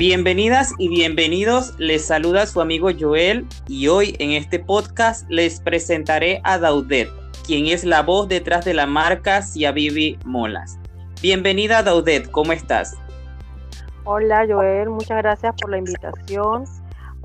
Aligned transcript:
Bienvenidas 0.00 0.72
y 0.78 0.88
bienvenidos, 0.88 1.78
les 1.78 2.06
saluda 2.06 2.46
su 2.46 2.62
amigo 2.62 2.88
Joel 2.98 3.46
y 3.68 3.88
hoy 3.88 4.16
en 4.18 4.30
este 4.30 4.58
podcast 4.58 5.28
les 5.28 5.60
presentaré 5.60 6.40
a 6.42 6.56
Daudet, 6.56 7.10
quien 7.46 7.66
es 7.66 7.84
la 7.84 8.00
voz 8.02 8.26
detrás 8.26 8.64
de 8.64 8.72
la 8.72 8.86
marca 8.86 9.42
Ciavivi 9.42 10.18
Molas. 10.24 10.78
Bienvenida 11.20 11.82
Daudet, 11.82 12.30
¿cómo 12.30 12.52
estás? 12.52 12.96
Hola 14.04 14.46
Joel, 14.48 14.88
muchas 14.88 15.18
gracias 15.18 15.54
por 15.60 15.70
la 15.70 15.76
invitación, 15.76 16.64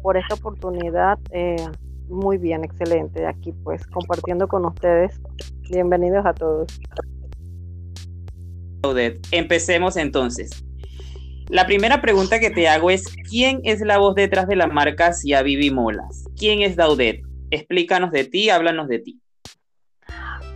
por 0.01 0.17
esta 0.17 0.35
oportunidad. 0.35 1.17
Eh, 1.31 1.55
muy 2.09 2.37
bien, 2.37 2.65
excelente, 2.65 3.25
aquí 3.25 3.53
pues 3.63 3.87
compartiendo 3.87 4.49
con 4.49 4.65
ustedes. 4.65 5.17
Bienvenidos 5.69 6.25
a 6.25 6.33
todos. 6.33 6.67
Daudet, 8.81 9.25
empecemos 9.31 9.95
entonces. 9.95 10.64
La 11.49 11.67
primera 11.67 12.01
pregunta 12.01 12.39
que 12.39 12.49
te 12.49 12.67
hago 12.67 12.89
es, 12.89 13.05
¿quién 13.29 13.61
es 13.63 13.79
la 13.81 13.99
voz 13.99 14.15
detrás 14.15 14.47
de 14.47 14.55
la 14.55 14.65
marca 14.65 15.11
Vivi 15.43 15.69
Molas? 15.69 16.25
¿Quién 16.35 16.61
es 16.63 16.75
Daudet? 16.75 17.21
Explícanos 17.51 18.11
de 18.11 18.25
ti, 18.25 18.49
háblanos 18.49 18.87
de 18.87 18.99
ti. 18.99 19.19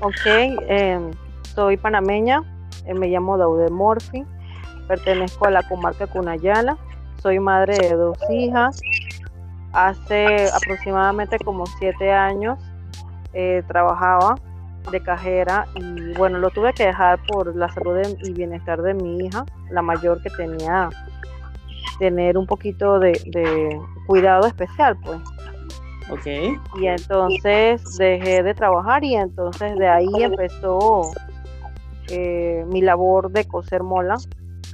Ok, 0.02 0.26
em, 0.26 1.12
soy 1.54 1.78
panameña, 1.78 2.42
eh, 2.86 2.96
me 2.96 3.08
llamo 3.08 3.38
Daudet 3.38 3.70
Morfi, 3.70 4.24
pertenezco 4.88 5.46
a 5.46 5.52
la 5.52 5.64
comarca 5.64 6.08
Cunayala, 6.08 6.76
soy 7.22 7.40
madre 7.40 7.78
de 7.78 7.94
dos 7.96 8.18
hijas, 8.32 8.82
hace 9.74 10.48
aproximadamente 10.52 11.38
como 11.38 11.68
siete 11.68 12.12
años 12.12 12.58
eh, 13.34 13.62
trabajaba 13.68 14.36
de 14.92 15.02
cajera 15.02 15.66
y 15.76 16.14
bueno, 16.14 16.40
lo 16.40 16.50
tuve 16.50 16.74
que 16.74 16.86
dejar 16.86 17.20
por 17.28 17.56
la 17.56 17.70
salud 17.70 17.98
y 18.24 18.34
bienestar 18.34 18.82
de 18.82 18.94
mi 18.94 19.26
hija, 19.26 19.46
la 19.72 19.82
mayor 19.82 20.22
que 20.22 20.30
tenía 20.32 20.90
tener 22.00 22.38
un 22.38 22.48
poquito 22.48 23.00
de, 23.00 23.80
cuidado 24.08 24.48
especial, 24.48 24.98
pues. 25.04 25.20
Ok. 26.10 26.26
Y 26.80 26.88
entonces 26.88 27.98
dejé 27.98 28.42
de 28.42 28.54
trabajar 28.56 29.04
y 29.04 29.16
entonces 29.16 29.78
de 29.78 29.88
ahí 29.88 30.10
empezó 30.18 31.12
eh, 32.10 32.66
mi 32.68 32.82
labor 32.82 33.30
de 33.32 33.46
coser 33.46 33.84
mola 33.84 34.18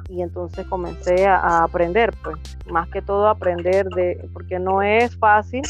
y 0.07 0.22
entonces 0.22 0.66
comencé 0.67 1.25
a, 1.25 1.63
aprender, 1.63 2.13
pues, 2.23 2.54
más 2.67 2.89
que 2.89 3.02
todo 3.02 3.27
aprender 3.27 3.88
de, 3.89 4.27
porque 4.33 4.59
no 4.59 4.81
es 4.81 5.16
fácil, 5.17 5.61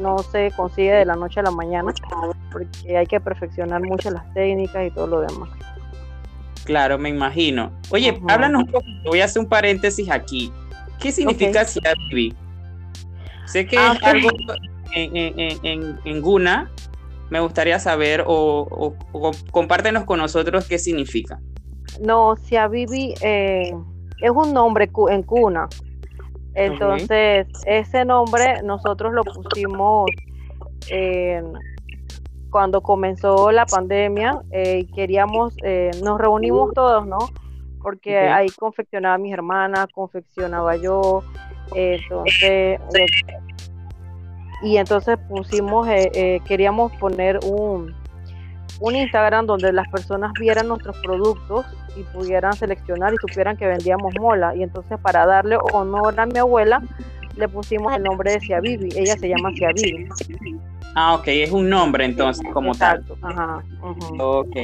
no 0.00 0.18
se 0.18 0.52
consigue 0.56 0.92
de 0.92 1.04
la 1.04 1.16
noche 1.16 1.40
a 1.40 1.42
la 1.44 1.50
mañana, 1.50 1.92
porque 2.52 2.96
hay 2.96 3.06
que 3.06 3.20
perfeccionar 3.20 3.82
mucho 3.82 4.10
las 4.10 4.32
técnicas 4.34 4.86
y 4.86 4.90
todo 4.90 5.06
lo 5.06 5.20
demás. 5.20 5.50
Claro, 6.64 6.98
me 6.98 7.10
imagino. 7.10 7.72
Oye, 7.90 8.20
háblanos 8.28 8.64
un 8.64 8.70
poco, 8.70 8.86
voy 9.04 9.20
a 9.20 9.26
hacer 9.26 9.42
un 9.42 9.48
paréntesis 9.48 10.10
aquí. 10.10 10.52
¿Qué 10.98 11.12
significa 11.12 11.62
okay. 11.62 12.34
Sé 13.46 13.66
que 13.66 13.76
ah, 13.76 13.94
es 13.94 14.02
algo 14.02 14.30
en, 14.94 16.20
Guna, 16.22 16.70
me 17.28 17.40
gustaría 17.40 17.78
saber 17.78 18.24
o, 18.26 18.94
o 19.12 19.30
compártenos 19.50 20.04
con 20.04 20.18
nosotros 20.18 20.66
qué 20.66 20.78
significa. 20.78 21.40
No, 22.00 22.36
Siavivi 22.36 23.14
eh, 23.20 23.72
es 24.20 24.30
un 24.30 24.52
nombre 24.52 24.90
en 25.10 25.22
cuna. 25.22 25.68
Entonces, 26.54 27.46
ese 27.66 28.04
nombre 28.04 28.62
nosotros 28.62 29.12
lo 29.12 29.24
pusimos 29.24 30.06
cuando 32.50 32.82
comenzó 32.82 33.50
la 33.50 33.66
pandemia 33.66 34.40
eh, 34.52 34.80
y 34.82 34.86
queríamos, 34.92 35.56
eh, 35.64 35.90
nos 36.04 36.20
reunimos 36.20 36.72
todos, 36.72 37.04
¿no? 37.04 37.18
Porque 37.82 38.16
ahí 38.16 38.48
confeccionaba 38.50 39.18
mis 39.18 39.32
hermanas, 39.32 39.88
confeccionaba 39.92 40.76
yo, 40.76 41.24
entonces, 41.74 42.80
y 44.62 44.76
entonces 44.76 45.18
pusimos, 45.28 45.88
queríamos 46.46 46.92
poner 46.92 47.40
un, 47.44 47.94
un 48.80 48.96
Instagram 48.96 49.46
donde 49.46 49.72
las 49.72 49.88
personas 49.88 50.32
vieran 50.38 50.68
nuestros 50.68 50.96
productos 50.98 51.66
y 51.96 52.02
pudieran 52.02 52.54
seleccionar 52.54 53.12
y 53.14 53.16
supieran 53.16 53.56
que 53.56 53.66
vendíamos 53.66 54.14
mola. 54.20 54.54
Y 54.54 54.62
entonces 54.62 54.98
para 55.00 55.26
darle 55.26 55.56
honor 55.72 56.18
a 56.18 56.26
mi 56.26 56.38
abuela, 56.38 56.82
le 57.36 57.48
pusimos 57.48 57.94
el 57.96 58.02
nombre 58.02 58.32
de 58.32 58.40
Ciavivi. 58.40 58.90
Ella 58.96 59.16
se 59.16 59.28
llama 59.28 59.50
Ciavivi. 59.54 60.08
Ah, 60.94 61.14
ok, 61.14 61.28
es 61.28 61.50
un 61.50 61.68
nombre 61.68 62.04
entonces 62.04 62.44
como 62.52 62.74
tal. 62.74 63.04
Ajá, 63.22 63.62
Ok. 64.18 64.56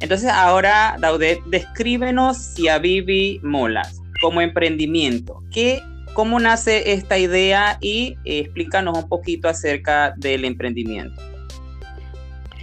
Entonces 0.00 0.30
ahora, 0.30 0.96
Daudet, 1.00 1.42
descríbenos 1.46 2.36
Ciavivi 2.54 3.40
Molas 3.42 4.02
como 4.20 4.40
emprendimiento. 4.40 5.42
¿Qué, 5.50 5.82
¿Cómo 6.12 6.38
nace 6.38 6.92
esta 6.92 7.18
idea? 7.18 7.78
Y 7.80 8.16
explícanos 8.24 8.96
un 8.96 9.08
poquito 9.08 9.48
acerca 9.48 10.14
del 10.16 10.44
emprendimiento. 10.44 11.20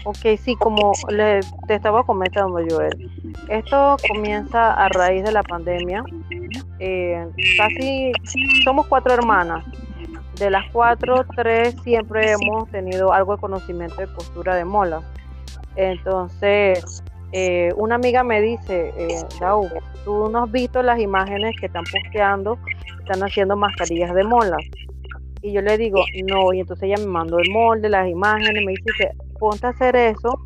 Ok, 0.05 0.37
sí, 0.37 0.55
como 0.57 0.91
le, 1.09 1.39
te 1.67 1.75
estaba 1.75 2.03
comentando, 2.03 2.59
Joel, 2.69 3.09
esto 3.47 3.95
comienza 4.09 4.73
a 4.73 4.89
raíz 4.89 5.23
de 5.23 5.31
la 5.31 5.43
pandemia. 5.43 6.03
Eh, 6.79 7.25
casi 7.57 8.11
somos 8.63 8.85
cuatro 8.87 9.13
hermanas. 9.13 9.63
De 10.37 10.49
las 10.49 10.69
cuatro, 10.71 11.25
tres 11.35 11.75
siempre 11.83 12.31
hemos 12.31 12.69
tenido 12.69 13.13
algo 13.13 13.35
de 13.35 13.41
conocimiento 13.41 13.95
de 13.95 14.07
postura 14.07 14.55
de 14.55 14.65
mola. 14.65 15.01
Entonces, 15.75 17.03
eh, 17.31 17.71
una 17.77 17.95
amiga 17.95 18.23
me 18.23 18.41
dice, 18.41 18.93
eh, 18.97 19.21
tú 20.03 20.29
no 20.29 20.43
has 20.43 20.51
visto 20.51 20.83
las 20.83 20.99
imágenes 20.99 21.55
que 21.59 21.67
están 21.67 21.83
posteando, 21.85 22.59
están 22.99 23.23
haciendo 23.23 23.55
mascarillas 23.55 24.13
de 24.13 24.23
mola. 24.23 24.57
Y 25.41 25.53
yo 25.53 25.61
le 25.61 25.77
digo, 25.77 26.03
no, 26.25 26.53
y 26.53 26.59
entonces 26.59 26.83
ella 26.83 26.97
me 26.97 27.11
mandó 27.11 27.37
el 27.39 27.49
molde, 27.51 27.89
las 27.89 28.09
imágenes, 28.09 28.65
me 28.65 28.71
dice 28.71 28.91
que 28.97 29.22
ponte 29.43 29.67
a 29.67 29.71
hacer 29.71 29.93
eso 29.97 30.39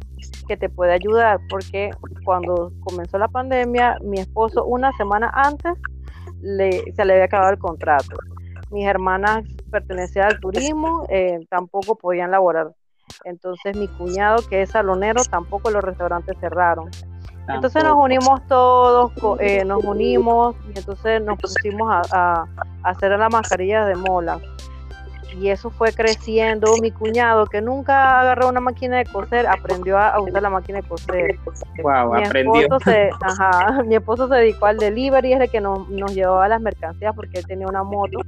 que 0.48 0.58
te 0.58 0.70
puede 0.70 0.92
ayudar, 0.92 1.40
porque 1.52 1.92
cuando 2.26 2.72
comenzó 2.80 3.20
la 3.20 3.28
pandemia, 3.28 3.96
mi 4.02 4.18
esposo 4.18 4.66
una 4.66 4.92
semana 4.94 5.30
antes 5.36 5.74
le, 6.42 6.82
se 6.94 7.06
le 7.06 7.14
había 7.14 7.26
acabado 7.26 7.52
el 7.52 7.60
contrato. 7.60 8.16
Mis 8.72 8.88
hermanas 8.88 9.44
pertenecían 9.70 10.32
al 10.32 10.40
turismo, 10.40 11.06
eh, 11.10 11.46
tampoco 11.48 11.94
podían 11.94 12.32
laborar. 12.32 12.72
Entonces 13.24 13.78
mi 13.78 13.88
cuñado, 13.88 14.38
que 14.50 14.64
es 14.64 14.72
salonero, 14.72 15.24
tampoco 15.26 15.70
los 15.70 15.84
restaurantes 15.84 16.36
cerraron. 16.40 16.90
Entonces 17.48 17.84
nos 17.84 18.04
unimos 18.04 18.48
todos, 18.48 19.12
eh, 19.40 19.64
nos 19.64 19.84
unimos 19.84 20.56
y 20.74 20.80
entonces 20.80 21.22
nos 21.22 21.38
pusimos 21.38 21.88
a, 21.88 22.02
a, 22.12 22.48
a 22.82 22.90
hacer 22.90 23.12
las 23.12 23.32
mascarillas 23.32 23.88
de 23.88 23.96
mola 23.96 24.42
y 25.40 25.50
eso 25.50 25.70
fue 25.70 25.94
creciendo. 25.94 26.76
Mi 26.82 26.92
cuñado, 26.92 27.46
que 27.46 27.62
nunca 27.62 28.20
agarró 28.20 28.50
una 28.50 28.60
máquina 28.60 28.98
de 28.98 29.06
coser, 29.06 29.48
aprendió 29.48 29.98
a, 29.98 30.20
usar 30.20 30.42
la 30.42 30.50
máquina 30.50 30.82
de 30.82 30.88
coser. 30.88 31.38
Wow, 31.82 32.16
mi 32.16 32.24
aprendió. 32.24 32.62
Esposo 32.62 32.80
se, 32.86 33.10
ajá, 33.22 33.84
mi 33.84 33.96
esposo 33.96 34.28
se 34.28 34.36
dedicó 34.36 34.66
al 34.66 34.78
delivery, 34.78 35.34
es 35.34 35.42
el 35.42 35.50
que 35.50 35.62
nos, 35.62 35.88
nos 35.90 36.14
llevaba 36.14 36.48
las 36.48 36.62
mercancías 36.62 37.14
porque 37.16 37.40
él 37.40 37.46
tenía 37.46 37.68
una 37.68 37.84
moto 37.84 38.20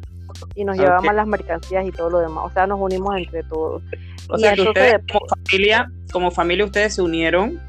y 0.56 0.64
nos 0.64 0.78
llevaba 0.78 1.02
más 1.02 1.16
las 1.16 1.28
mercancías 1.28 1.86
y 1.86 1.92
todo 1.92 2.10
lo 2.10 2.20
demás. 2.20 2.46
O 2.46 2.50
sea, 2.52 2.68
nos 2.68 2.80
unimos 2.80 3.16
entre 3.18 3.44
todos. 3.44 3.82
O 4.30 4.38
sea, 4.38 4.54
que 4.54 4.62
ustedes 4.62 5.02
como 5.12 5.26
familia, 5.28 5.92
como 6.12 6.32
familia 6.32 6.66
ustedes 6.66 6.96
se 6.96 7.02
unieron 7.02 7.60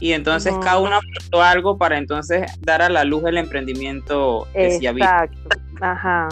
y 0.00 0.12
entonces 0.12 0.54
cada 0.62 0.78
uno 0.78 0.96
aportó 0.96 1.42
algo 1.42 1.78
para 1.78 1.98
entonces 1.98 2.50
dar 2.60 2.82
a 2.82 2.88
la 2.88 3.04
luz 3.04 3.24
el 3.24 3.38
emprendimiento 3.38 4.46
que 4.52 4.76
Exacto, 4.76 5.48
ajá. 5.80 6.28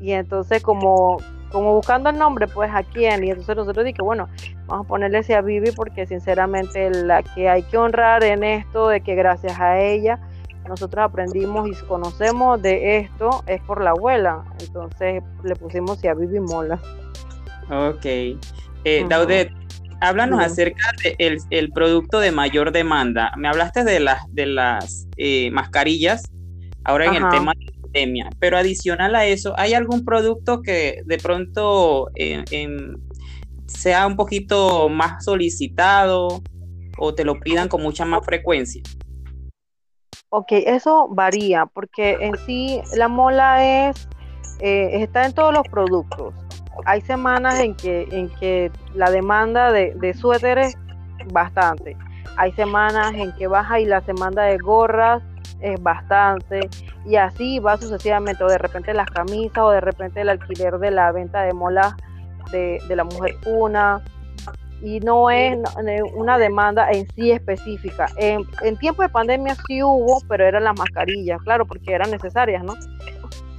Y 0.00 0.12
entonces 0.12 0.62
como 0.62 1.18
como 1.52 1.74
buscando 1.74 2.10
el 2.10 2.18
nombre, 2.18 2.46
pues 2.46 2.70
a 2.72 2.82
quién. 2.82 3.24
Y 3.24 3.30
entonces 3.30 3.56
nosotros 3.56 3.84
dije, 3.84 4.02
bueno, 4.02 4.28
vamos 4.66 4.86
a 4.86 4.88
ponerle 4.88 5.18
ese 5.18 5.34
a 5.34 5.40
Vivi 5.40 5.70
porque 5.72 6.06
sinceramente 6.06 6.90
la 6.90 7.22
que 7.22 7.48
hay 7.48 7.62
que 7.62 7.76
honrar 7.76 8.24
en 8.24 8.44
esto, 8.44 8.88
de 8.88 9.00
que 9.00 9.14
gracias 9.14 9.58
a 9.58 9.80
ella 9.80 10.20
nosotros 10.68 11.04
aprendimos 11.04 11.68
y 11.68 11.74
conocemos 11.86 12.60
de 12.60 12.98
esto, 12.98 13.42
es 13.46 13.60
por 13.62 13.82
la 13.82 13.90
abuela. 13.90 14.44
Entonces 14.60 15.22
le 15.44 15.56
pusimos 15.56 16.04
a 16.04 16.14
Vivi 16.14 16.40
Mola. 16.40 16.80
Ok. 17.70 18.04
Eh, 18.04 19.04
Daudet, 19.08 19.50
háblanos 20.00 20.40
acerca 20.40 20.90
del 21.02 21.38
el 21.50 21.72
producto 21.72 22.20
de 22.20 22.32
mayor 22.32 22.72
demanda. 22.72 23.32
Me 23.36 23.48
hablaste 23.48 23.84
de 23.84 24.00
las, 24.00 24.22
de 24.32 24.46
las 24.46 25.08
eh, 25.16 25.50
mascarillas. 25.50 26.30
Ahora 26.84 27.06
en 27.06 27.14
el 27.14 27.28
tema 27.30 27.52
pero 28.38 28.58
adicional 28.58 29.14
a 29.14 29.24
eso, 29.26 29.54
¿hay 29.56 29.74
algún 29.74 30.04
producto 30.04 30.62
que 30.62 31.02
de 31.04 31.18
pronto 31.18 32.10
eh, 32.14 32.44
sea 33.66 34.06
un 34.06 34.16
poquito 34.16 34.88
más 34.88 35.24
solicitado 35.24 36.42
o 36.98 37.14
te 37.14 37.24
lo 37.24 37.38
pidan 37.40 37.68
con 37.68 37.82
mucha 37.82 38.04
más 38.04 38.24
frecuencia? 38.24 38.82
Ok, 40.28 40.52
eso 40.52 41.08
varía 41.08 41.66
porque 41.66 42.16
en 42.20 42.36
sí 42.46 42.80
la 42.96 43.08
mola 43.08 43.88
es 43.88 44.08
eh, 44.60 45.02
está 45.02 45.24
en 45.24 45.32
todos 45.32 45.52
los 45.52 45.66
productos. 45.68 46.34
Hay 46.84 47.00
semanas 47.02 47.60
en 47.60 47.74
que 47.74 48.06
en 48.10 48.28
que 48.40 48.70
la 48.94 49.10
demanda 49.10 49.72
de, 49.72 49.94
de 49.94 50.14
suéteres 50.14 50.76
bastante. 51.32 51.96
Hay 52.36 52.52
semanas 52.52 53.14
en 53.14 53.32
que 53.32 53.46
baja 53.46 53.80
y 53.80 53.86
la 53.86 54.00
demanda 54.00 54.42
de 54.44 54.58
gorras 54.58 55.22
es 55.60 55.82
bastante, 55.82 56.68
y 57.04 57.16
así 57.16 57.58
va 57.58 57.76
sucesivamente, 57.76 58.44
o 58.44 58.48
de 58.48 58.58
repente 58.58 58.92
las 58.94 59.10
camisas, 59.10 59.58
o 59.58 59.70
de 59.70 59.80
repente 59.80 60.20
el 60.20 60.28
alquiler 60.28 60.78
de 60.78 60.90
la 60.90 61.12
venta 61.12 61.42
de 61.42 61.52
molas 61.52 61.94
de, 62.50 62.80
la 62.88 63.04
mujer 63.04 63.34
cuna, 63.42 64.02
y 64.82 65.00
no 65.00 65.30
es 65.30 65.58
una 66.14 66.38
demanda 66.38 66.90
en 66.90 67.08
sí 67.12 67.32
específica. 67.32 68.06
En, 68.16 68.42
en 68.62 68.76
tiempo 68.76 69.02
de 69.02 69.08
pandemia 69.08 69.56
sí 69.66 69.82
hubo, 69.82 70.20
pero 70.28 70.44
eran 70.44 70.64
las 70.64 70.78
mascarillas, 70.78 71.40
claro, 71.42 71.66
porque 71.66 71.92
eran 71.92 72.10
necesarias, 72.10 72.62
¿no? 72.62 72.74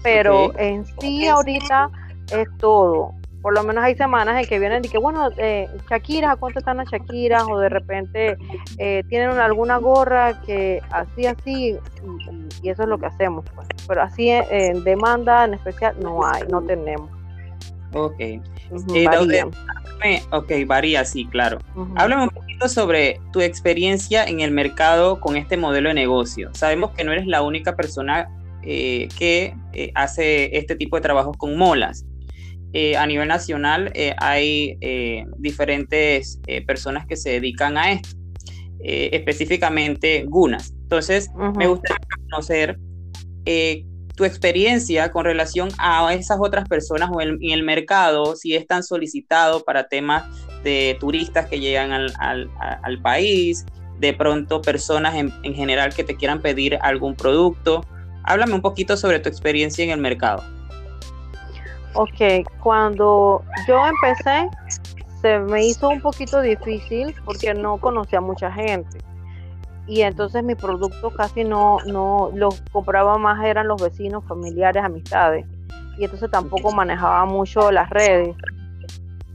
Pero 0.03 0.57
en 0.57 0.85
sí 0.99 1.27
ahorita 1.27 1.89
es 2.31 2.47
todo 2.59 3.16
por 3.47 3.53
lo 3.53 3.63
menos 3.63 3.81
hay 3.81 3.95
semanas 3.95 4.41
en 4.41 4.45
que 4.45 4.59
vienen 4.59 4.83
y 4.83 4.89
que, 4.89 4.97
bueno, 4.97 5.29
eh, 5.37 5.69
Shakira, 5.89 6.33
¿a 6.33 6.35
cuánto 6.35 6.59
están 6.59 6.75
las 6.75 6.89
Shakira? 6.89 7.45
O 7.45 7.57
de 7.59 7.69
repente 7.69 8.37
eh, 8.77 9.03
tienen 9.07 9.29
alguna 9.29 9.77
gorra 9.77 10.41
que 10.41 10.81
así, 10.89 11.27
así, 11.27 11.77
y, 12.61 12.69
eso 12.69 12.83
es 12.83 12.89
lo 12.89 12.97
que 12.97 13.05
hacemos. 13.05 13.45
Pues. 13.55 13.65
Pero 13.87 14.01
así 14.01 14.27
en 14.31 14.83
demanda 14.83 15.45
en 15.45 15.53
especial 15.53 15.95
no 16.01 16.25
hay, 16.25 16.43
no 16.49 16.61
tenemos. 16.61 17.09
Ok. 17.93 18.19
Eh, 18.19 18.41
varía. 19.05 19.47
ok, 20.31 20.51
varía, 20.65 21.05
sí, 21.05 21.25
claro. 21.27 21.59
Háblame 21.95 22.23
un 22.23 22.29
poquito 22.31 22.67
sobre 22.67 23.21
tu 23.31 23.39
experiencia 23.39 24.25
en 24.25 24.41
el 24.41 24.51
mercado 24.51 25.21
con 25.21 25.37
este 25.37 25.55
modelo 25.55 25.87
de 25.87 25.95
negocio. 25.95 26.49
Sabemos 26.53 26.91
que 26.91 27.05
no 27.05 27.13
eres 27.13 27.25
la 27.25 27.43
única 27.43 27.77
persona 27.77 28.27
que 28.61 29.55
hace 29.95 30.57
este 30.57 30.75
tipo 30.75 30.97
de 30.97 31.01
trabajos 31.01 31.37
con 31.37 31.55
molas. 31.55 32.03
Eh, 32.73 32.97
a 32.97 33.07
nivel 33.07 33.27
nacional 33.29 33.91
eh, 33.93 34.13
hay 34.17 34.77
eh, 34.81 35.25
diferentes 35.37 36.39
personas 36.65 37.05
que 37.07 37.15
se 37.15 37.31
dedican 37.31 37.77
a 37.77 37.93
esto, 37.93 38.09
específicamente 38.79 40.25
gunas. 40.27 40.73
Entonces, 40.83 41.29
me 41.55 41.67
gustaría 41.67 41.97
conocer 42.29 42.77
tu 44.15 44.25
experiencia 44.25 45.11
con 45.11 45.25
relación 45.25 45.69
a 45.77 46.13
esas 46.13 46.37
otras 46.39 46.67
personas 46.67 47.09
o 47.13 47.21
en 47.21 47.37
el 47.41 47.63
mercado, 47.63 48.35
si 48.35 48.55
es 48.55 48.65
tan 48.65 48.83
solicitado 48.83 49.63
para 49.63 49.87
temas 49.87 50.23
de 50.63 50.97
turistas 50.99 51.47
que 51.47 51.59
llegan 51.59 51.91
al, 51.91 53.01
país, 53.01 53.65
de 53.99 54.13
pronto 54.13 54.61
personas 54.61 55.15
en, 55.15 55.33
en 55.43 55.53
general 55.53 55.93
que 55.93 56.03
te 56.03 56.15
quieran 56.15 56.41
pedir 56.41 56.77
algún 56.81 57.15
producto. 57.15 57.81
Háblame 58.23 58.53
un 58.53 58.61
poquito 58.61 58.97
sobre 58.97 59.19
tu 59.19 59.29
experiencia 59.29 59.83
en 59.83 59.91
el 59.91 59.99
mercado. 59.99 60.56
Ok, 61.99 62.47
cuando 62.61 63.43
yo 63.67 63.87
empecé 63.87 64.47
se 65.19 65.39
me 65.39 65.65
hizo 65.65 65.89
un 65.89 65.99
poquito 65.99 66.41
difícil 66.41 67.15
porque 67.25 67.55
no 67.55 67.77
conocía 67.77 68.21
mucha 68.21 68.51
gente 68.51 68.99
y 69.87 70.01
entonces 70.01 70.43
mi 70.43 70.53
producto 70.53 71.09
casi 71.09 71.43
no, 71.43 71.77
no 71.87 72.29
los 72.35 72.61
compraba 72.71 73.17
más 73.17 73.43
eran 73.43 73.67
los 73.67 73.81
vecinos, 73.81 74.23
familiares, 74.27 74.83
amistades 74.83 75.47
y 75.97 76.03
entonces 76.03 76.29
tampoco 76.29 76.71
manejaba 76.71 77.25
mucho 77.25 77.71
las 77.71 77.89
redes. 77.89 78.35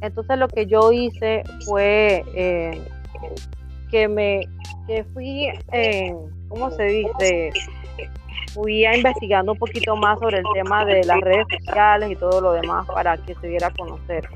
Entonces 0.00 0.38
lo 0.38 0.46
que 0.46 0.66
yo 0.66 0.92
hice 0.92 1.42
fue 1.66 2.24
eh, 2.36 2.80
que 3.90 4.06
me 4.06 4.42
que 4.86 5.02
fui, 5.12 5.48
eh, 5.72 6.14
¿cómo 6.48 6.70
se 6.70 6.84
dice? 6.84 7.50
Fui 8.52 8.84
a 8.84 8.96
investigando 8.96 9.52
un 9.52 9.58
poquito 9.58 9.96
más 9.96 10.18
sobre 10.18 10.38
el 10.38 10.44
tema 10.54 10.84
de 10.84 11.04
las 11.04 11.20
redes 11.20 11.46
sociales 11.58 12.10
y 12.10 12.16
todo 12.16 12.40
lo 12.40 12.52
demás 12.52 12.86
para 12.86 13.16
que 13.16 13.34
se 13.34 13.48
diera 13.48 13.68
a 13.68 13.70
conocer. 13.70 14.28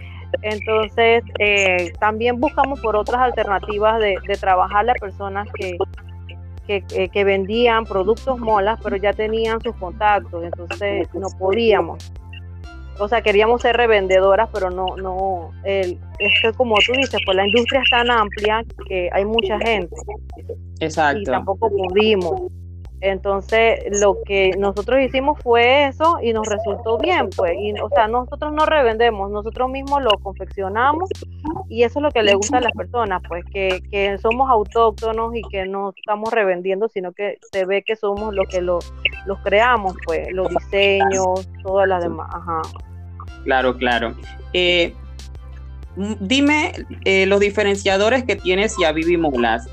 Entonces, 0.42 1.24
eh, 1.38 1.92
también 2.00 2.40
buscamos 2.40 2.80
por 2.80 2.96
otras 2.96 3.20
alternativas 3.20 4.00
de, 4.00 4.16
de 4.26 4.36
trabajar 4.36 4.88
a 4.90 4.94
personas 4.94 5.48
que, 5.54 5.76
que, 6.66 7.08
que, 7.08 7.24
vendían 7.24 7.84
productos 7.84 8.38
molas, 8.38 8.78
pero 8.82 8.96
ya 8.96 9.12
tenían 9.12 9.60
sus 9.60 9.74
contactos, 9.76 10.44
entonces 10.44 11.08
no 11.14 11.28
podíamos. 11.38 12.12
O 12.98 13.08
sea, 13.08 13.20
queríamos 13.20 13.60
ser 13.60 13.76
revendedoras, 13.76 14.48
pero 14.52 14.70
no, 14.70 14.96
no, 14.96 15.50
el, 15.64 15.98
es 16.18 16.32
que 16.42 16.52
como 16.54 16.76
tú 16.84 16.92
dices, 16.92 17.20
pues 17.24 17.36
la 17.36 17.46
industria 17.46 17.82
es 17.82 17.90
tan 17.90 18.10
amplia 18.10 18.64
que 18.88 19.10
hay 19.12 19.24
mucha 19.24 19.58
gente. 19.58 19.94
Exacto. 20.80 21.20
Y 21.20 21.24
tampoco 21.24 21.70
pudimos. 21.70 22.50
Entonces, 23.00 23.80
lo 24.00 24.16
que 24.24 24.52
nosotros 24.58 25.00
hicimos 25.00 25.38
fue 25.42 25.86
eso 25.86 26.18
y 26.22 26.32
nos 26.32 26.46
resultó 26.48 26.96
bien, 26.98 27.28
pues. 27.36 27.52
Y, 27.58 27.72
o 27.80 27.88
sea, 27.90 28.08
nosotros 28.08 28.52
no 28.52 28.64
revendemos, 28.64 29.30
nosotros 29.30 29.68
mismos 29.70 30.02
lo 30.02 30.10
confeccionamos 30.22 31.10
y 31.68 31.82
eso 31.82 31.98
es 31.98 32.02
lo 32.02 32.10
que 32.10 32.22
le 32.22 32.34
gusta 32.34 32.58
a 32.58 32.60
las 32.62 32.72
personas, 32.72 33.22
pues, 33.28 33.44
que, 33.52 33.82
que 33.90 34.16
somos 34.18 34.50
autóctonos 34.50 35.34
y 35.34 35.42
que 35.42 35.66
no 35.66 35.92
estamos 35.96 36.32
revendiendo, 36.32 36.88
sino 36.88 37.12
que 37.12 37.38
se 37.52 37.66
ve 37.66 37.82
que 37.82 37.96
somos 37.96 38.34
los 38.34 38.48
que 38.48 38.62
lo, 38.62 38.78
los 39.26 39.38
creamos, 39.40 39.94
pues, 40.06 40.32
los 40.32 40.48
diseños, 40.48 41.48
todas 41.62 41.86
las 41.88 42.02
demás. 42.02 42.28
Ajá. 42.34 42.62
Claro, 43.44 43.76
claro. 43.76 44.14
Eh, 44.52 44.94
dime 46.20 46.72
eh, 47.04 47.26
los 47.26 47.40
diferenciadores 47.40 48.24
que 48.24 48.36
tienes 48.36 48.78
y 48.78 48.84
a 48.84 48.92
Vivi 48.92 49.16
Mulas. 49.16 49.68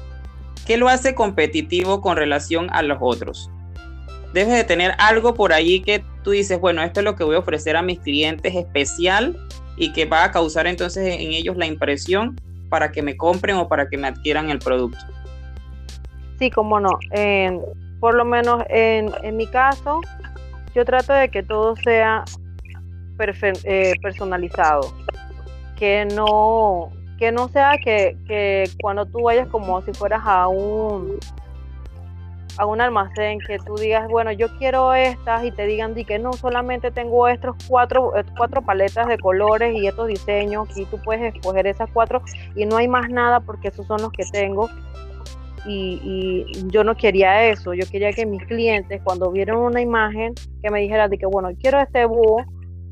¿Qué 0.66 0.78
lo 0.78 0.88
hace 0.88 1.14
competitivo 1.14 2.00
con 2.00 2.16
relación 2.16 2.70
a 2.72 2.82
los 2.84 2.98
otros? 3.02 3.52
Debes 4.34 4.54
de 4.54 4.64
tener 4.64 4.94
algo 4.98 5.34
por 5.34 5.52
allí 5.52 5.82
que 5.82 6.04
tú 6.24 6.32
dices, 6.32 6.60
bueno, 6.60 6.82
esto 6.82 7.02
es 7.02 7.04
lo 7.04 7.16
que 7.16 7.24
voy 7.24 7.36
a 7.36 7.40
ofrecer 7.40 7.76
a 7.76 7.82
mis 7.82 8.00
clientes 8.00 8.56
especial 8.56 9.38
y 9.76 9.92
que 9.92 10.06
va 10.06 10.24
a 10.24 10.32
causar 10.32 10.68
entonces 10.68 11.20
en 11.20 11.34
ellos 11.34 11.58
la 11.58 11.66
impresión 11.66 12.40
para 12.70 12.92
que 12.92 13.02
me 13.02 13.18
compren 13.18 13.58
o 13.58 13.68
para 13.68 13.90
que 13.90 13.98
me 13.98 14.08
adquieran 14.08 14.50
el 14.50 14.60
producto. 14.60 15.00
Sí, 16.40 16.50
cómo 16.50 16.80
no. 16.80 16.98
por 18.00 18.16
lo 18.16 18.26
menos 18.26 18.64
en, 18.70 19.12
mi 19.36 19.48
caso, 19.48 20.02
yo 20.74 20.86
trato 20.86 21.14
de 21.14 21.30
que 21.30 21.44
todo 21.44 21.76
sea 21.76 22.24
eh, 23.64 23.94
personalizado, 24.02 24.94
que 25.78 26.06
no, 26.06 26.92
que 27.24 27.32
no 27.32 27.48
sea 27.48 27.78
que, 27.82 28.18
que, 28.28 28.70
cuando 28.82 29.06
tú 29.06 29.22
vayas 29.24 29.48
como 29.48 29.82
si 29.82 29.94
fueras 29.94 30.24
a 30.26 30.50
un 30.50 31.20
a 32.58 32.66
un 32.66 32.82
almacén 32.82 33.40
que 33.40 33.60
tú 33.60 33.76
digas, 33.76 34.10
bueno, 34.10 34.34
yo 34.34 34.50
quiero 34.58 34.94
estas 34.94 35.46
y 35.46 35.52
te 35.52 35.66
digan 35.66 35.96
di 35.96 36.04
que 36.04 36.20
no, 36.20 36.34
solamente 36.34 36.92
tengo 36.92 37.30
estos 37.30 37.56
cuatro, 37.66 38.14
eh, 38.18 38.26
cuatro 38.38 38.62
paletas 38.62 39.08
de 39.08 39.18
colores 39.18 39.74
y 39.74 39.88
estos 39.88 40.10
diseños 40.10 40.68
y 40.76 40.84
tú 40.84 41.00
puedes 41.02 41.34
escoger 41.34 41.66
esas 41.66 41.90
cuatro 41.94 42.22
y 42.56 42.66
no 42.66 42.76
hay 42.76 42.90
más 42.90 43.10
nada 43.10 43.40
porque 43.40 43.70
esos 43.70 43.88
son 43.88 44.02
los 44.02 44.12
que 44.12 44.26
tengo. 44.26 44.70
Y, 45.66 46.02
y, 46.04 46.68
yo 46.68 46.84
no 46.84 46.96
quería 46.96 47.46
eso, 47.46 47.74
yo 47.74 47.90
quería 47.90 48.12
que 48.12 48.26
mis 48.26 48.46
clientes 48.48 49.02
cuando 49.02 49.32
vieron 49.32 49.60
una 49.60 49.80
imagen 49.80 50.34
que 50.62 50.70
me 50.70 50.82
dijeran 50.82 51.10
de 51.10 51.18
que 51.18 51.26
bueno, 51.26 51.52
quiero 51.58 51.80
este 51.80 52.04
búho 52.04 52.44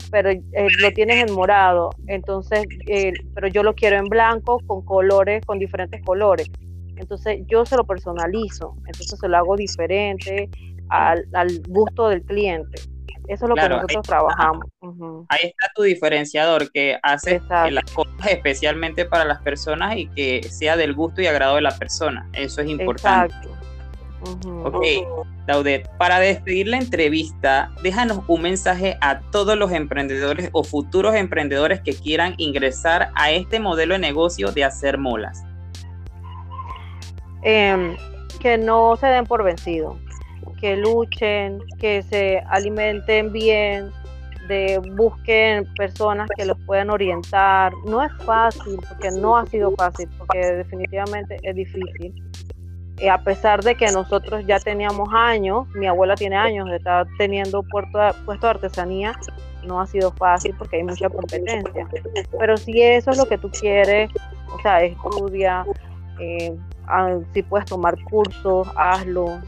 pero 0.09 0.29
eh, 0.31 0.43
lo 0.79 0.91
tienes 0.91 1.27
en 1.27 1.33
morado, 1.33 1.91
entonces, 2.07 2.63
eh, 2.87 3.13
pero 3.33 3.47
yo 3.47 3.63
lo 3.63 3.73
quiero 3.73 3.97
en 3.97 4.05
blanco 4.05 4.59
con 4.65 4.83
colores, 4.83 5.45
con 5.45 5.59
diferentes 5.59 6.01
colores. 6.03 6.49
Entonces 6.95 7.39
yo 7.47 7.65
se 7.65 7.75
lo 7.75 7.85
personalizo, 7.85 8.75
entonces 8.85 9.19
se 9.19 9.27
lo 9.27 9.37
hago 9.37 9.55
diferente 9.55 10.49
al, 10.89 11.25
gusto 11.67 12.09
del 12.09 12.21
cliente. 12.23 12.81
Eso 13.27 13.45
es 13.45 13.49
lo 13.49 13.55
que 13.55 13.69
nosotros 13.69 14.05
trabajamos. 14.05 14.65
Ahí 15.29 15.47
está 15.47 15.71
tu 15.73 15.83
diferenciador, 15.83 16.71
que 16.71 16.99
hace 17.01 17.41
las 17.49 17.85
cosas 17.93 18.13
especialmente 18.29 19.05
para 19.05 19.25
las 19.25 19.41
personas 19.41 19.95
y 19.95 20.07
que 20.07 20.43
sea 20.43 20.75
del 20.75 20.93
gusto 20.93 21.21
y 21.21 21.27
agrado 21.27 21.55
de 21.55 21.61
la 21.61 21.77
persona. 21.77 22.29
Eso 22.33 22.61
es 22.61 22.69
importante. 22.69 23.33
Exacto. 23.35 23.50
Ok, 24.23 24.85
Daudet, 25.47 25.89
para 25.97 26.19
despedir 26.19 26.67
la 26.67 26.77
entrevista, 26.77 27.71
déjanos 27.81 28.21
un 28.27 28.43
mensaje 28.43 28.97
a 29.01 29.19
todos 29.31 29.57
los 29.57 29.71
emprendedores 29.71 30.49
o 30.51 30.63
futuros 30.63 31.15
emprendedores 31.15 31.81
que 31.81 31.93
quieran 31.93 32.35
ingresar 32.37 33.11
a 33.15 33.31
este 33.31 33.59
modelo 33.59 33.95
de 33.95 33.99
negocio 33.99 34.51
de 34.51 34.63
hacer 34.63 34.99
molas. 34.99 35.43
Em, 37.41 37.97
que 38.39 38.57
no 38.57 38.95
se 38.95 39.07
den 39.07 39.25
por 39.25 39.43
vencido, 39.43 39.97
que 40.59 40.77
luchen, 40.77 41.59
que 41.79 42.03
se 42.03 42.43
alimenten 42.47 43.33
bien, 43.33 43.89
de 44.47 44.79
busquen 44.95 45.65
personas 45.75 46.29
que 46.37 46.45
los 46.45 46.57
puedan 46.65 46.91
orientar. 46.91 47.73
No 47.85 48.03
es 48.03 48.11
fácil, 48.23 48.79
porque 48.87 49.09
no 49.11 49.37
ha 49.37 49.45
sido 49.47 49.71
fácil, 49.71 50.07
porque 50.17 50.39
definitivamente 50.39 51.37
es 51.41 51.55
difícil 51.55 52.13
eh, 53.01 53.09
a 53.09 53.17
pesar 53.17 53.63
de 53.63 53.73
que 53.73 53.87
nosotros 53.91 54.45
ya 54.45 54.59
teníamos 54.59 55.09
años, 55.11 55.67
mi 55.73 55.87
abuela 55.87 56.13
tiene 56.13 56.35
años 56.35 56.69
de 56.69 56.75
estar 56.75 57.07
teniendo 57.17 57.63
puesto 57.63 57.97
de 57.97 58.47
artesanía, 58.47 59.17
no 59.65 59.81
ha 59.81 59.87
sido 59.87 60.11
fácil 60.11 60.53
porque 60.55 60.75
hay 60.75 60.83
mucha 60.83 61.09
competencia. 61.09 61.87
Pero 62.39 62.57
si 62.57 62.79
eso 62.79 63.09
es 63.09 63.17
lo 63.17 63.25
que 63.25 63.39
tú 63.39 63.49
quieres, 63.49 64.11
o 64.53 64.61
sea, 64.61 64.83
estudia, 64.83 65.65
eh, 66.19 66.55
si 67.33 67.41
puedes 67.41 67.65
tomar 67.65 67.95
cursos, 68.03 68.67
hazlo. 68.75 69.41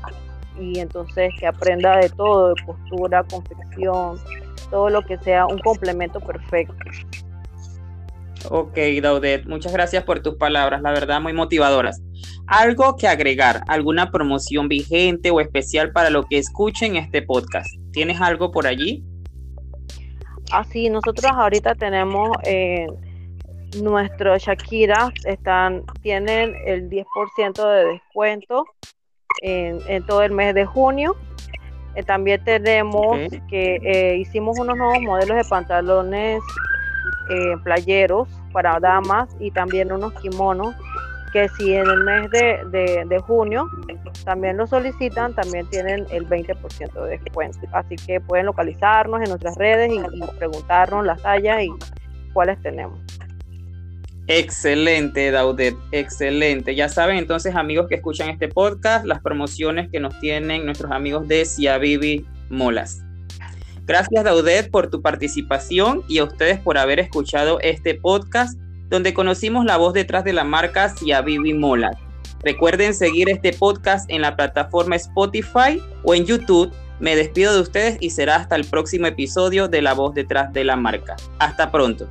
Y 0.59 0.79
entonces 0.79 1.31
que 1.39 1.45
aprenda 1.45 1.97
de 1.97 2.09
todo, 2.09 2.55
de 2.55 2.63
postura, 2.63 3.23
confección, 3.23 4.19
todo 4.71 4.89
lo 4.89 5.03
que 5.03 5.19
sea 5.19 5.45
un 5.45 5.59
complemento 5.59 6.19
perfecto. 6.19 6.73
Ok, 8.49 8.77
Daudet, 8.99 9.45
muchas 9.45 9.71
gracias 9.71 10.03
por 10.03 10.21
tus 10.21 10.37
palabras, 10.37 10.81
la 10.81 10.91
verdad 10.91 11.21
muy 11.21 11.33
motivadoras. 11.33 12.01
Algo 12.47 12.95
que 12.95 13.07
agregar, 13.07 13.63
alguna 13.67 14.11
promoción 14.11 14.67
vigente 14.67 15.31
o 15.31 15.39
especial 15.39 15.91
para 15.91 16.09
lo 16.09 16.23
que 16.23 16.37
escuchen 16.37 16.95
este 16.95 17.21
podcast. 17.21 17.67
¿Tienes 17.91 18.19
algo 18.21 18.51
por 18.51 18.67
allí? 18.67 19.03
Así, 20.51 20.89
nosotros 20.89 21.31
ahorita 21.31 21.75
tenemos 21.75 22.29
eh, 22.45 22.85
nuestros 23.81 24.43
Shakira, 24.43 25.11
están, 25.25 25.83
tienen 26.01 26.55
el 26.65 26.89
10% 26.89 27.71
de 27.71 27.85
descuento 27.93 28.65
en, 29.41 30.05
todo 30.05 30.23
el 30.23 30.31
mes 30.31 30.53
de 30.53 30.65
junio. 30.65 31.15
Eh, 31.95 32.03
también 32.03 32.43
tenemos 32.43 33.17
que 33.49 33.75
eh, 33.83 34.17
hicimos 34.17 34.59
unos 34.59 34.77
nuevos 34.77 35.01
modelos 35.01 35.37
de 35.37 35.43
pantalones 35.43 36.41
eh, 37.29 37.55
playeros 37.63 38.27
para 38.51 38.79
damas 38.79 39.29
y 39.39 39.51
también 39.51 39.91
unos 39.91 40.13
kimonos 40.13 40.75
que 41.33 41.49
si 41.49 41.73
en 41.73 41.89
el 41.89 42.03
mes 42.03 42.29
de, 42.31 43.21
junio 43.25 43.67
también 44.23 44.55
lo 44.55 44.67
solicitan, 44.67 45.33
también 45.33 45.67
tienen 45.69 46.05
el 46.11 46.29
20% 46.29 47.03
de 47.03 47.09
descuento. 47.09 47.59
Así 47.73 47.95
que 47.95 48.21
pueden 48.21 48.45
localizarnos 48.45 49.21
en 49.21 49.29
nuestras 49.29 49.57
redes 49.57 49.91
y, 49.91 49.97
y 49.97 50.37
preguntarnos 50.37 51.05
las 51.05 51.21
tallas 51.21 51.63
y 51.63 51.71
cuáles 52.31 52.61
tenemos. 52.61 52.99
Excelente, 54.27 55.31
Daudet, 55.31 55.75
excelente. 55.91 56.75
Ya 56.75 56.87
saben 56.87 57.17
entonces, 57.17 57.55
amigos 57.55 57.87
que 57.89 57.95
escuchan 57.95 58.29
este 58.29 58.47
podcast, 58.47 59.05
las 59.05 59.21
promociones 59.21 59.89
que 59.91 59.99
nos 59.99 60.17
tienen 60.19 60.65
nuestros 60.65 60.91
amigos 60.91 61.27
de 61.27 61.43
Ciavivi 61.43 62.25
Molas. 62.49 63.03
Gracias, 63.85 64.23
Daudet, 64.23 64.71
por 64.71 64.89
tu 64.89 65.01
participación 65.01 66.03
y 66.07 66.19
a 66.19 66.23
ustedes 66.23 66.59
por 66.59 66.77
haber 66.77 67.01
escuchado 67.01 67.59
este 67.59 67.95
podcast 67.95 68.57
donde 68.93 69.15
conocimos 69.15 69.65
la 69.65 69.77
voz 69.77 69.93
detrás 69.93 70.23
de 70.23 70.33
la 70.33 70.43
marca 70.43 70.87
Ciavivi 70.87 71.55
Molas. 71.55 71.97
Recuerden 72.43 72.93
seguir 72.93 73.27
este 73.27 73.51
podcast 73.51 74.07
en 74.07 74.21
la 74.21 74.35
plataforma 74.35 74.95
Spotify 74.97 75.81
o 76.03 76.13
en 76.13 76.25
YouTube. 76.25 76.71
Me 76.99 77.15
despido 77.15 77.55
de 77.55 77.61
ustedes 77.61 77.97
y 78.01 78.11
será 78.11 78.35
hasta 78.35 78.55
el 78.55 78.65
próximo 78.65 79.07
episodio 79.07 79.67
de 79.67 79.81
La 79.81 79.93
voz 79.93 80.13
detrás 80.13 80.53
de 80.53 80.63
la 80.63 80.75
marca. 80.75 81.15
Hasta 81.39 81.71
pronto. 81.71 82.07